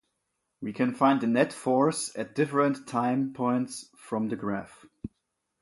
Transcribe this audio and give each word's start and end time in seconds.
We 0.61 0.73
can 0.73 0.95
find 0.95 1.21
the 1.21 1.27
net 1.27 1.53
force 1.53 2.11
at 2.17 2.33
different 2.33 2.87
time 2.87 3.33
points 3.33 3.87
from 3.97 4.29
the 4.29 4.35
graph. 4.35 4.87